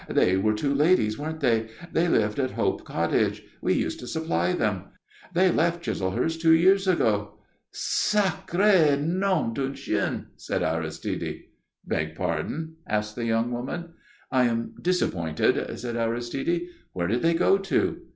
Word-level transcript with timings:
"They 0.09 0.35
were 0.35 0.55
two 0.55 0.73
ladies, 0.73 1.19
weren't 1.19 1.41
they? 1.41 1.67
They 1.93 2.07
lived 2.07 2.39
at 2.39 2.49
Hope 2.57 2.83
Cottage. 2.83 3.43
We 3.61 3.75
used 3.75 3.99
to 3.99 4.07
supply 4.07 4.51
them. 4.53 4.85
They 5.35 5.51
left 5.51 5.83
Chislehurst 5.83 6.41
two 6.41 6.53
years 6.53 6.87
ago." 6.87 7.37
"Sacré 7.71 8.99
nom 8.99 9.53
d'un 9.53 9.75
chien!" 9.75 10.25
said 10.37 10.63
Aristide. 10.63 11.43
"Beg 11.85 12.15
pardon?" 12.15 12.77
asked 12.87 13.15
the 13.15 13.25
young 13.25 13.51
woman. 13.51 13.89
"I 14.31 14.45
am 14.45 14.73
disappointed," 14.81 15.63
said 15.77 15.95
Aristide. 15.95 16.63
"Where 16.93 17.05
did 17.07 17.21
they 17.21 17.35
go 17.35 17.59
to?" 17.59 17.97